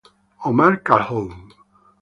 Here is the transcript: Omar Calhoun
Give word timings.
Omar 0.47 0.77
Calhoun 0.81 1.53